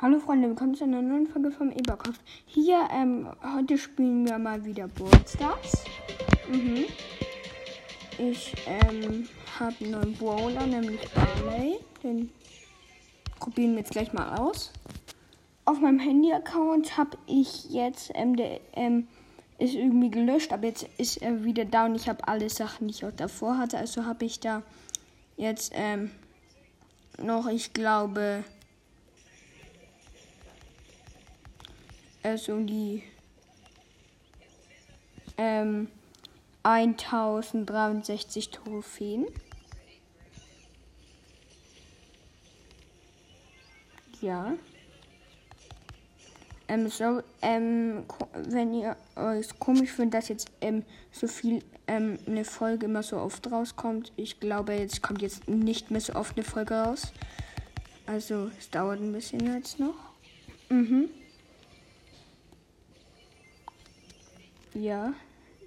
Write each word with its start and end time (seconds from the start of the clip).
Hallo 0.00 0.20
Freunde, 0.20 0.46
willkommen 0.46 0.76
zu 0.76 0.84
einer 0.84 1.02
neuen 1.02 1.26
Folge 1.26 1.50
vom 1.50 1.72
Eberkopf. 1.72 2.20
Hier, 2.46 2.86
ähm, 2.92 3.30
heute 3.56 3.76
spielen 3.76 4.24
wir 4.28 4.38
mal 4.38 4.64
wieder 4.64 4.86
Boardstars. 4.86 5.82
Mhm. 6.48 6.84
Ich, 8.16 8.54
ähm, 8.68 9.28
habe 9.58 9.74
einen 9.80 9.90
neuen 9.90 10.14
Brawler, 10.14 10.68
nämlich 10.68 11.00
Barley. 11.10 11.80
Den 12.04 12.30
probieren 13.40 13.72
wir 13.72 13.80
jetzt 13.80 13.90
gleich 13.90 14.12
mal 14.12 14.36
aus. 14.38 14.72
Auf 15.64 15.80
meinem 15.80 15.98
Handy-Account 15.98 16.96
habe 16.96 17.18
ich 17.26 17.68
jetzt, 17.70 18.12
ähm, 18.14 18.36
der, 18.36 18.60
ähm, 18.74 19.08
ist 19.58 19.74
irgendwie 19.74 20.12
gelöscht, 20.12 20.52
aber 20.52 20.68
jetzt 20.68 20.86
ist 20.98 21.16
er 21.16 21.42
wieder 21.42 21.64
da 21.64 21.86
und 21.86 21.96
ich 21.96 22.08
habe 22.08 22.28
alle 22.28 22.48
Sachen, 22.50 22.86
die 22.86 22.94
ich 22.94 23.04
auch 23.04 23.10
davor 23.10 23.58
hatte. 23.58 23.76
Also 23.78 24.04
habe 24.04 24.26
ich 24.26 24.38
da 24.38 24.62
jetzt, 25.36 25.72
ähm, 25.74 26.12
noch, 27.20 27.48
ich 27.48 27.72
glaube, 27.72 28.44
also 32.28 32.60
die 32.60 33.02
ähm, 35.38 35.88
1063 36.62 38.50
Trophäen. 38.50 39.26
Ja. 44.20 44.52
Ähm, 46.68 46.88
so, 46.88 47.22
ähm, 47.40 48.04
wenn 48.34 48.74
ihr 48.74 48.96
euch 49.16 49.58
komisch 49.58 49.90
findet, 49.90 50.14
dass 50.14 50.28
jetzt 50.28 50.50
ähm, 50.60 50.84
so 51.12 51.26
viel 51.26 51.62
ähm, 51.86 52.18
eine 52.26 52.44
Folge 52.44 52.86
immer 52.86 53.02
so 53.02 53.16
oft 53.16 53.50
rauskommt, 53.50 54.12
ich 54.16 54.38
glaube, 54.38 54.74
jetzt 54.74 55.02
kommt 55.02 55.22
jetzt 55.22 55.48
nicht 55.48 55.90
mehr 55.90 56.02
so 56.02 56.14
oft 56.14 56.36
eine 56.36 56.44
Folge 56.44 56.74
raus. 56.74 57.12
Also 58.06 58.50
es 58.58 58.68
dauert 58.68 59.00
ein 59.00 59.12
bisschen 59.12 59.54
jetzt 59.54 59.80
noch. 59.80 59.94
Mhm. 60.68 61.08
Ja, 64.78 65.12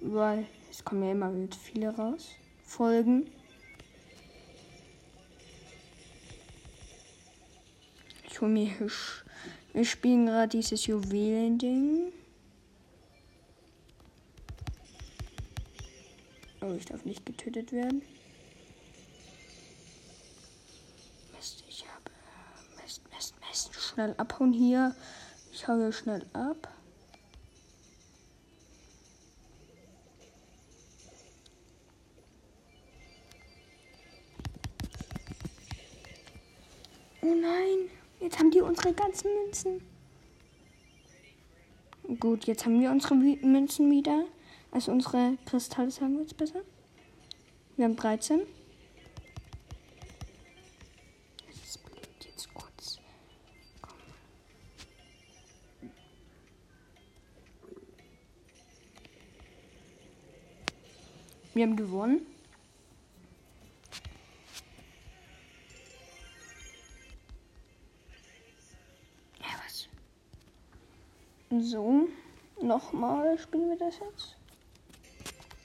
weil 0.00 0.46
es 0.70 0.82
kommen 0.82 1.02
ja 1.02 1.10
immer 1.10 1.34
wieder 1.34 1.54
viele 1.54 1.94
raus. 1.94 2.30
Folgen. 2.64 3.30
Ich 8.30 8.40
hole 8.40 8.50
mir 8.50 8.70
Hirsch. 8.70 9.22
Wir 9.74 9.84
spielen 9.84 10.24
gerade 10.24 10.48
dieses 10.48 10.86
Juwelen-Ding. 10.86 12.10
Oh, 16.62 16.72
ich 16.72 16.86
darf 16.86 17.04
nicht 17.04 17.26
getötet 17.26 17.70
werden. 17.70 18.00
Mist, 21.36 21.64
ich 21.68 21.84
habe. 21.86 22.10
Mist, 22.82 23.02
Mist, 23.14 23.34
Mist. 23.46 23.74
Schnell 23.74 24.14
abhauen 24.16 24.54
hier. 24.54 24.96
Ich 25.52 25.68
hau 25.68 25.76
hier 25.76 25.92
schnell 25.92 26.24
ab. 26.32 26.72
Oh 37.24 37.34
nein, 37.34 37.88
jetzt 38.18 38.40
haben 38.40 38.50
die 38.50 38.60
unsere 38.60 38.92
ganzen 38.92 39.30
Münzen. 39.32 39.80
Gut, 42.18 42.46
jetzt 42.46 42.64
haben 42.64 42.80
wir 42.80 42.90
unsere 42.90 43.14
Münzen 43.14 43.88
wieder. 43.92 44.24
Also 44.72 44.90
unsere 44.90 45.38
Kristalle 45.46 45.92
sagen 45.92 46.14
wir 46.14 46.22
jetzt 46.22 46.36
besser. 46.36 46.62
Wir 47.76 47.84
haben 47.84 47.94
13. 47.94 48.40
Das 51.46 51.78
blinkt 51.78 52.24
jetzt 52.24 52.52
kurz. 52.52 52.98
Komm. 53.80 53.94
Wir 61.54 61.62
haben 61.66 61.76
gewonnen. 61.76 62.31
So, 71.62 72.08
nochmal 72.60 73.38
spielen 73.38 73.68
wir 73.68 73.78
das 73.78 73.94
jetzt. 74.00 74.36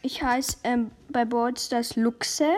Ich 0.04 0.22
heiße 0.22 0.58
ähm, 0.64 0.92
bei 1.10 1.26
Boards 1.26 1.70
das 1.70 1.96
Luxe. 1.96 2.54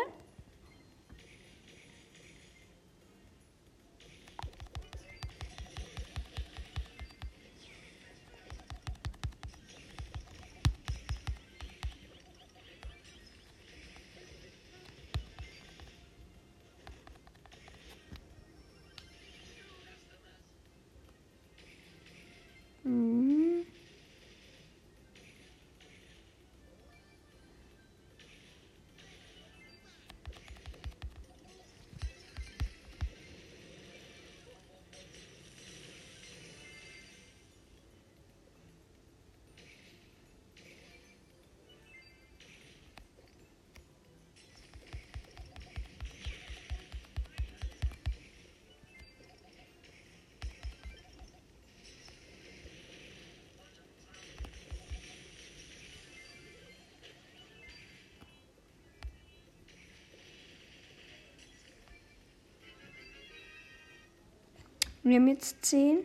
Wir 65.10 65.16
haben 65.16 65.28
jetzt 65.28 65.66
10. 65.66 66.02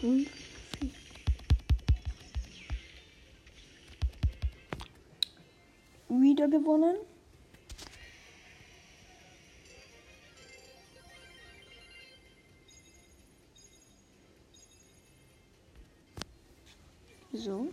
Fünf. 0.00 0.37
Wieder 6.08 6.48
gewonnen. 6.48 6.96
So. 17.32 17.68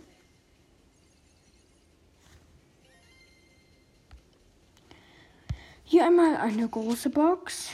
Hier 5.84 6.06
einmal 6.06 6.36
eine 6.36 6.68
große 6.68 7.10
Box. 7.10 7.70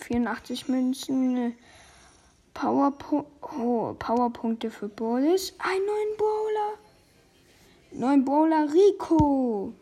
84 0.00 0.68
Münzen. 0.68 1.54
Powerpo 2.52 3.26
oh, 3.40 3.94
Powerpunkte 3.98 4.70
für 4.70 4.88
Boris. 4.88 5.54
Ein 5.58 5.84
neuen 5.86 6.16
Brawler. 6.16 6.78
Neuen 7.92 8.24
Brawler 8.24 8.72
Rico. 8.72 9.72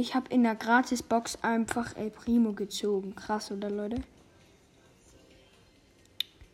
Ich 0.00 0.14
habe 0.14 0.32
in 0.32 0.44
der 0.44 0.54
Gratisbox 0.54 1.42
einfach 1.42 1.94
El 1.94 2.08
Primo 2.08 2.54
gezogen. 2.54 3.14
Krass, 3.14 3.52
oder 3.52 3.68
Leute? 3.68 4.02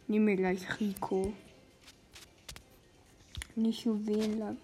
Nehmen 0.09 0.27
wir 0.27 0.35
gleich 0.35 0.81
Rico. 0.81 1.33
Nicht 3.55 3.85
Juwelenlatz. 3.85 4.57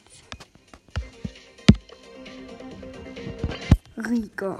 Rico. 3.96 4.58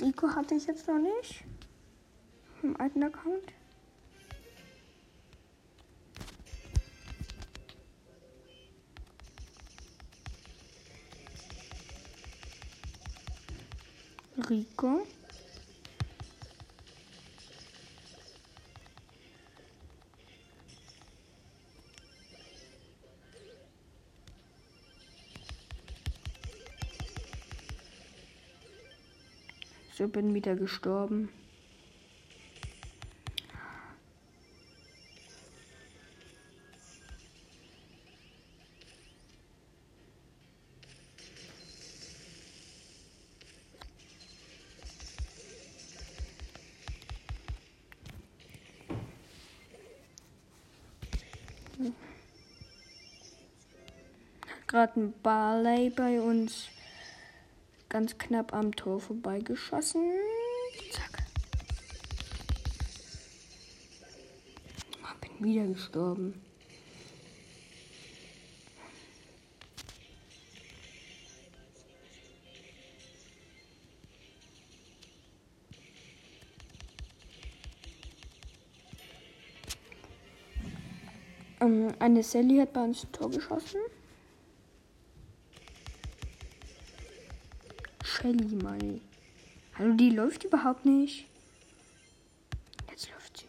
Rico 0.00 0.28
hatte 0.28 0.54
ich 0.54 0.68
jetzt 0.68 0.86
noch 0.86 1.00
nicht. 1.00 1.42
Im 2.62 2.80
alten 2.80 3.02
Account. 3.02 3.52
Rico. 14.54 15.04
So 29.92 30.06
bin 30.06 30.34
wieder 30.34 30.54
gestorben. 30.54 31.30
Gerade 54.74 54.98
ein 54.98 55.14
Barley 55.22 55.88
bei 55.88 56.20
uns 56.20 56.66
ganz 57.88 58.18
knapp 58.18 58.52
am 58.52 58.74
Tor 58.74 58.98
vorbeigeschossen. 58.98 60.02
Zack. 60.90 61.22
Ich 64.98 65.38
bin 65.38 65.48
wieder 65.48 65.66
gestorben. 65.68 66.42
Ähm, 81.60 81.94
eine 82.00 82.24
Sally 82.24 82.58
hat 82.58 82.72
bei 82.72 82.82
uns 82.82 83.04
ein 83.04 83.12
Tor 83.12 83.30
geschossen. 83.30 83.78
Shelly 88.24 88.54
mal. 88.54 89.00
Hallo, 89.78 89.92
die 89.92 90.08
läuft 90.08 90.44
überhaupt 90.44 90.86
nicht. 90.86 91.26
Jetzt 92.88 93.10
läuft 93.10 93.36
sie. 93.36 93.44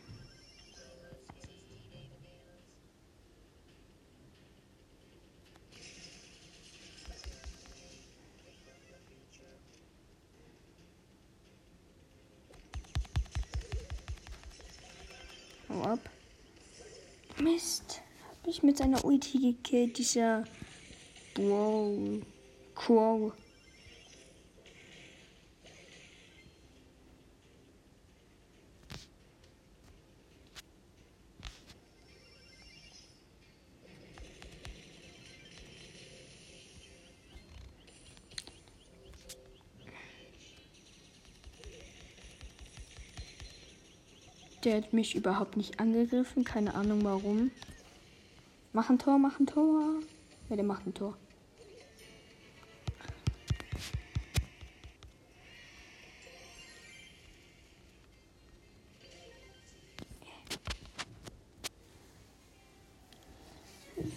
Hau 15.70 15.84
ab. 15.84 16.00
Mist. 17.40 18.02
Hab 18.28 18.48
ich 18.50 18.62
mit 18.62 18.76
seiner 18.76 19.06
Ulti 19.06 19.40
gekillt, 19.40 19.98
dieser 19.98 20.44
Wow. 21.38 22.22
Crow. 22.76 23.32
Der 44.66 44.78
hat 44.78 44.94
mich 44.94 45.14
überhaupt 45.14 45.58
nicht 45.58 45.80
angegriffen. 45.80 46.44
Keine 46.44 46.74
Ahnung 46.74 47.04
warum. 47.04 47.52
Mach 48.74 48.90
ein 48.90 48.98
Tor, 48.98 49.20
mach 49.20 49.40
ein 49.40 49.46
Tor. 49.46 50.02
Ja, 50.50 50.56
der 50.56 50.66
macht 50.66 50.88
ein 50.88 50.94
Tor. 50.96 51.16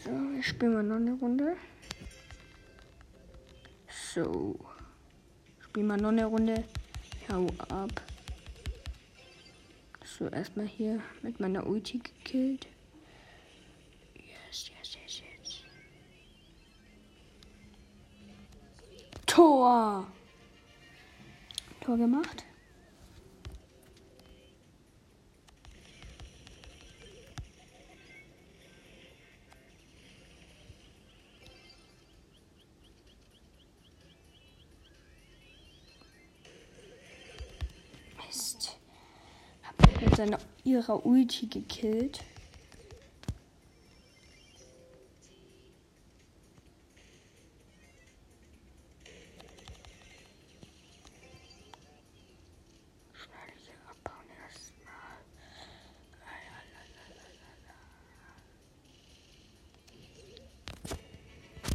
So, 0.02 0.10
ich 0.38 0.46
spiele 0.46 0.72
mal 0.72 0.82
noch 0.82 0.96
eine 0.96 1.12
Runde. 1.12 1.56
So. 4.14 4.58
Spiel 5.60 5.84
mal 5.84 5.98
noch 5.98 6.08
eine 6.08 6.24
Runde. 6.24 6.64
Hau 7.30 7.46
ab. 7.68 8.07
So, 10.18 10.26
erstmal 10.26 10.66
hier 10.66 11.00
mit 11.22 11.38
meiner 11.38 11.64
Ulti 11.64 11.98
gekillt. 11.98 12.66
Yes, 14.16 14.68
yes, 14.76 14.96
yes, 15.00 15.22
yes. 15.22 15.62
Tor! 19.26 20.08
Tor 21.80 21.96
gemacht. 21.96 22.44
Seiner 40.18 40.38
ihrer 40.64 41.06
Ulti 41.06 41.46
gekillt. 41.46 42.24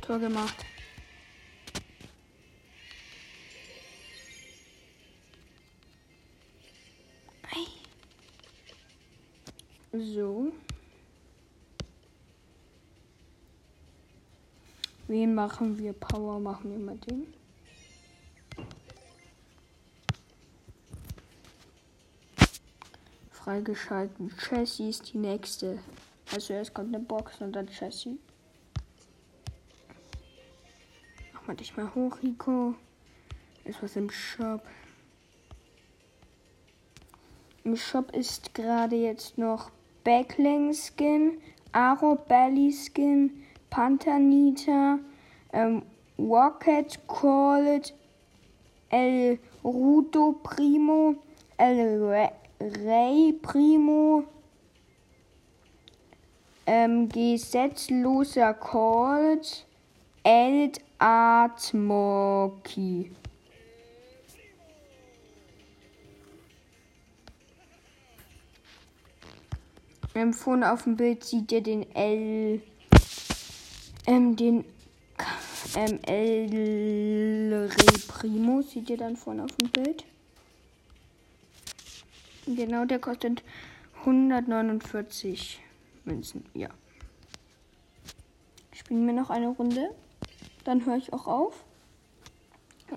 Tor 0.02 0.20
gemacht. 0.20 0.66
Wen 15.24 15.36
machen 15.36 15.80
wir? 15.80 15.94
Power 15.94 16.38
machen 16.38 16.70
wir 16.70 16.80
mal 16.80 16.98
den. 16.98 17.34
Freigeschalten. 23.32 24.30
Chassis 24.36 24.82
ist 24.82 25.14
die 25.14 25.20
nächste. 25.20 25.80
Also 26.34 26.52
erst 26.52 26.74
kommt 26.74 26.94
eine 26.94 27.02
Box 27.02 27.40
und 27.40 27.54
dann 27.54 27.68
Chassis. 27.68 28.18
Mach 31.34 31.48
mal 31.48 31.56
dich 31.56 31.78
mal 31.78 31.96
hoch, 31.96 32.18
Rico. 32.22 32.76
Ist 33.64 33.82
was 33.82 33.96
im 33.96 34.10
Shop. 34.10 34.62
Im 37.64 37.78
Shop 37.78 38.14
ist 38.14 38.54
gerade 38.54 38.98
jetzt 38.98 39.38
noch 39.38 39.72
Backling 40.04 40.74
Skin, 40.74 41.38
Aro 41.72 42.16
Belly 42.28 42.74
Skin, 42.74 43.42
Pantanita, 43.70 45.00
ähm, 45.54 45.84
Rocket 46.20 47.00
Cold, 47.08 47.94
El 48.90 49.40
Rudo 49.64 50.34
Primo, 50.44 51.16
El 51.58 52.30
Rey 52.60 53.34
Primo, 53.42 54.26
ähm, 56.66 57.08
gesetzloser 57.10 58.54
Cold, 58.54 59.66
Eld 60.24 60.82
Atmoki. 61.00 61.92
Ähm, 70.16 70.32
vorne 70.32 70.72
auf 70.72 70.84
dem 70.84 70.96
Bild 70.96 71.24
sieht 71.24 71.52
ihr 71.52 71.62
den 71.62 71.92
L. 71.96 72.62
Ähm, 74.06 74.36
den 74.36 74.64
ähm, 75.76 76.00
El 76.06 77.70
Re 77.70 78.00
Primo 78.08 78.62
seht 78.62 78.90
ihr 78.90 78.98
dann 78.98 79.16
vorne 79.16 79.44
auf 79.44 79.52
dem 79.54 79.70
Bild. 79.70 80.06
Genau, 82.46 82.86
der 82.86 83.00
kostet 83.00 83.44
149 84.02 85.62
Münzen. 86.06 86.46
Ja. 86.54 86.70
Spielen 88.74 89.06
wir 89.06 89.14
noch 89.14 89.30
eine 89.30 89.48
Runde. 89.48 89.90
Dann 90.64 90.86
höre 90.86 90.98
ich 90.98 91.14
auch 91.14 91.28
auf. 91.28 91.64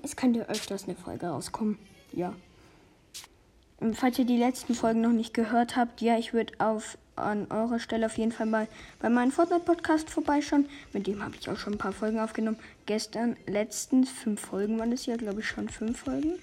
Es 0.02 0.16
könnte 0.16 0.48
öfters 0.48 0.84
eine 0.84 0.96
Folge 0.96 1.26
rauskommen. 1.28 1.78
ja. 2.12 2.34
Und 3.78 3.94
falls 3.94 4.18
ihr 4.18 4.24
die 4.24 4.38
letzten 4.38 4.74
Folgen 4.74 5.02
noch 5.02 5.12
nicht 5.12 5.34
gehört 5.34 5.76
habt, 5.76 6.00
ja, 6.00 6.16
ich 6.16 6.32
würde 6.32 6.54
auf 6.58 6.96
an 7.16 7.46
eurer 7.50 7.78
Stelle 7.78 8.06
auf 8.06 8.16
jeden 8.18 8.32
Fall 8.32 8.46
mal 8.46 8.68
bei 9.00 9.08
meinem 9.08 9.32
Fortnite-Podcast 9.32 10.10
vorbeischauen. 10.10 10.68
Mit 10.92 11.06
dem 11.06 11.22
habe 11.22 11.34
ich 11.40 11.48
auch 11.48 11.56
schon 11.56 11.74
ein 11.74 11.78
paar 11.78 11.92
Folgen 11.92 12.20
aufgenommen. 12.20 12.58
Gestern, 12.86 13.36
letztens, 13.46 14.10
fünf 14.10 14.40
Folgen 14.40 14.78
waren 14.78 14.90
das 14.90 15.06
ja, 15.06 15.16
glaube 15.16 15.40
ich, 15.40 15.48
schon 15.48 15.68
fünf 15.68 16.00
Folgen. 16.00 16.34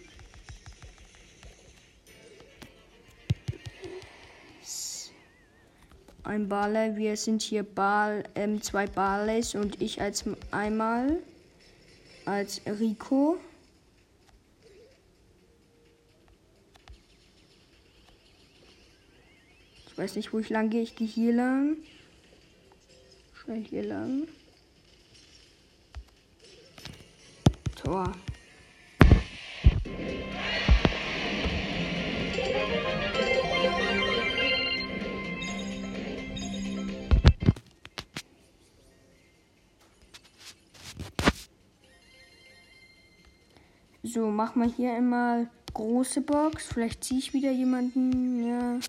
Ein 6.26 6.48
Barley, 6.48 6.96
wir 6.96 7.18
sind 7.18 7.42
hier 7.42 7.64
Bal, 7.64 8.24
ähm, 8.36 8.62
zwei 8.62 8.88
Barleys 8.88 9.56
und 9.56 9.82
ich 9.82 10.02
als 10.02 10.24
einmal 10.52 11.20
als 12.26 12.62
Rico. 12.66 13.38
Ich 19.94 20.00
weiß 20.00 20.16
nicht, 20.16 20.34
wo 20.34 20.40
ich 20.40 20.50
lang 20.50 20.72
gehe. 20.72 20.82
Ich 20.82 20.96
gehe 20.96 21.08
hier 21.08 21.34
lang. 21.34 21.78
Schnell 23.36 23.64
hier 23.64 23.84
lang. 23.84 24.28
Tor. 27.76 28.12
So, 44.02 44.32
mach 44.32 44.56
mal 44.56 44.72
hier 44.72 44.94
einmal 44.94 45.52
große 45.76 46.22
Box. 46.22 46.66
Vielleicht 46.66 47.04
ziehe 47.04 47.20
ich 47.20 47.34
wieder 47.36 47.52
jemanden. 47.52 48.44
Ja. 48.44 48.80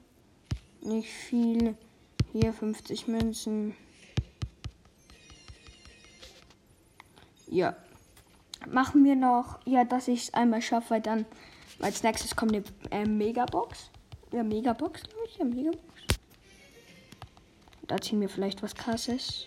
Nicht 0.84 1.10
viel. 1.10 1.76
Hier 2.32 2.52
50 2.52 3.08
Münzen. 3.08 3.74
Ja. 7.46 7.74
Machen 8.68 9.02
wir 9.02 9.16
noch, 9.16 9.60
ja, 9.64 9.84
dass 9.84 10.08
ich 10.08 10.24
es 10.24 10.34
einmal 10.34 10.60
schaffe, 10.60 10.90
weil 10.90 11.00
dann 11.00 11.24
als 11.80 12.02
nächstes 12.02 12.36
kommt 12.36 12.52
eine 12.52 12.64
äh, 12.90 13.06
Megabox. 13.06 13.90
Ja, 14.30 14.42
Megabox, 14.42 15.04
glaube 15.04 15.26
ich. 15.26 15.38
Ja, 15.38 15.44
Megabox. 15.46 16.02
Da 17.86 17.98
ziehen 17.98 18.20
wir 18.20 18.28
vielleicht 18.28 18.62
was 18.62 18.74
krasses. 18.74 19.46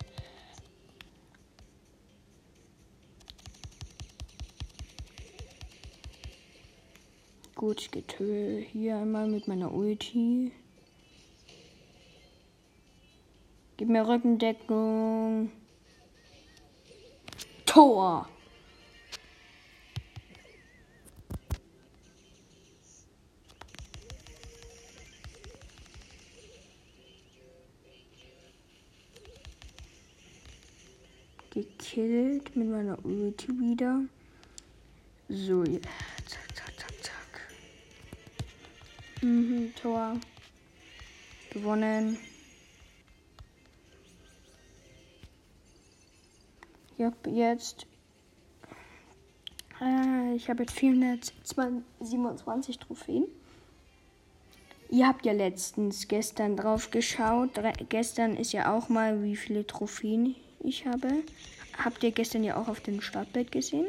Gut, 7.54 7.82
ich 7.82 7.92
gehe 7.92 8.60
hier 8.60 8.98
einmal 8.98 9.28
mit 9.28 9.48
meiner 9.48 9.72
Ulti. 9.72 10.52
Gib 13.78 13.90
mir 13.90 14.08
Rückendeckung. 14.08 15.52
Tor. 17.68 18.28
Gekillt 31.52 32.56
mit 32.56 32.68
meiner 32.68 32.98
Ulti 33.06 33.48
wieder. 33.60 34.02
So, 35.30 35.64
ja. 35.66 35.80
zack, 36.26 36.56
zack, 36.56 36.80
zack, 36.80 36.94
zack. 37.04 37.52
Mhm, 39.22 39.72
Tor. 39.80 40.20
Gewonnen. 41.52 42.18
Ich 46.98 47.06
habe 47.06 47.30
jetzt. 47.30 47.86
Äh, 49.80 50.36
ich 50.36 50.50
habe 50.50 50.64
jetzt 50.64 50.74
427 50.74 52.80
Trophäen. 52.80 53.26
Ihr 54.90 55.08
habt 55.08 55.26
ja 55.26 55.34
letztens 55.34 56.08
gestern 56.08 56.56
drauf 56.56 56.90
geschaut. 56.90 57.52
Gestern 57.90 58.36
ist 58.36 58.54
ja 58.54 58.74
auch 58.74 58.90
mal, 58.90 59.22
wie 59.22 59.36
viele 59.36 59.68
Trophäen 59.68 60.36
ich 60.64 60.88
habe. 60.88 61.10
Habt 61.78 62.04
ihr 62.04 62.12
gestern 62.12 62.44
ja 62.44 62.60
auch 62.60 62.68
auf 62.68 62.80
dem 62.80 63.02
Startbild 63.02 63.52
gesehen? 63.52 63.86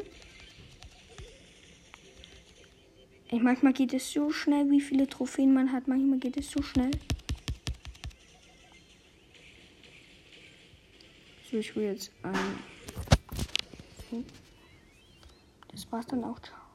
Ich, 3.31 3.41
manchmal 3.41 3.73
geht 3.73 3.93
es 3.93 4.11
so 4.11 4.31
schnell, 4.31 4.69
wie 4.69 4.81
viele 4.81 5.07
Trophäen 5.07 5.53
man 5.53 5.71
hat. 5.71 5.87
Manchmal 5.87 6.19
geht 6.19 6.37
es 6.37 6.51
so 6.51 6.61
schnell. 6.61 6.91
So, 11.49 11.57
ich 11.57 11.75
will 11.75 11.85
jetzt 11.85 12.11
ein. 12.21 12.68
Das 15.71 15.91
war's 15.91 16.07
dann 16.07 16.23
auch. 16.23 16.39
Ciao. 16.39 16.68